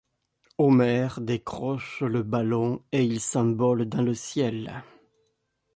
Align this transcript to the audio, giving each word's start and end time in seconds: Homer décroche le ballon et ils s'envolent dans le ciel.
Homer 0.57 1.09
décroche 1.19 2.01
le 2.01 2.23
ballon 2.23 2.81
et 2.91 3.03
ils 3.05 3.21
s'envolent 3.21 3.85
dans 3.87 4.01
le 4.01 4.15
ciel. 4.15 4.81